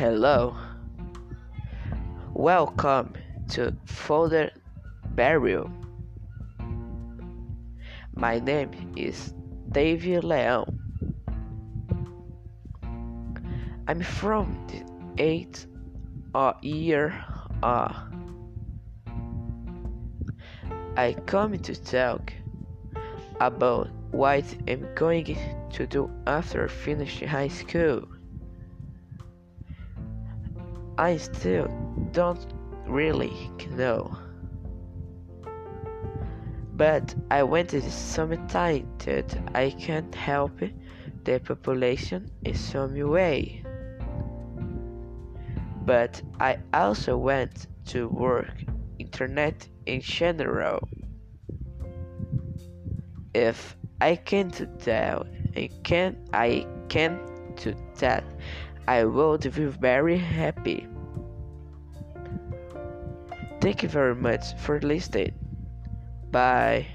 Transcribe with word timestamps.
Hello. 0.00 0.56
Welcome 2.32 3.12
to 3.50 3.76
Folder 3.84 4.50
Burial. 5.14 5.70
My 8.14 8.38
name 8.38 8.94
is 8.96 9.34
David 9.70 10.22
Leão. 10.22 10.74
I'm 13.88 14.00
from 14.00 14.66
the 14.68 15.22
eighth 15.22 15.66
uh, 16.34 16.54
year. 16.62 17.22
Uh, 17.62 17.92
I 20.96 21.14
come 21.26 21.58
to 21.58 21.74
talk 21.74 22.32
about 23.38 23.90
what 24.12 24.44
I'm 24.66 24.88
going 24.94 25.36
to 25.74 25.86
do 25.86 26.10
after 26.26 26.68
finishing 26.68 27.28
high 27.28 27.48
school. 27.48 28.08
I 31.00 31.16
still 31.16 31.66
don't 32.12 32.52
really 32.86 33.50
know. 33.70 34.14
But 36.76 37.14
I 37.30 37.42
something 37.90 38.46
that 38.48 39.34
I 39.54 39.70
can't 39.70 40.14
help 40.14 40.60
the 41.24 41.40
population 41.40 42.30
in 42.44 42.54
some 42.54 42.92
way. 43.08 43.64
But 45.86 46.20
I 46.38 46.58
also 46.74 47.16
want 47.16 47.66
to 47.86 48.08
work 48.08 48.52
internet 48.98 49.66
in 49.86 50.02
general. 50.02 50.86
If 53.32 53.74
I 54.02 54.16
can 54.16 54.48
do 54.48 54.66
that, 54.84 55.26
I 55.56 55.70
can 55.82 56.18
I 56.34 56.66
can 56.90 57.20
do 57.56 57.74
that, 58.00 58.24
I 58.90 59.04
would 59.04 59.42
be 59.54 59.66
very 59.66 60.18
happy. 60.18 60.88
Thank 63.60 63.84
you 63.84 63.88
very 63.88 64.16
much 64.16 64.54
for 64.56 64.80
listening. 64.80 65.30
Bye. 66.32 66.88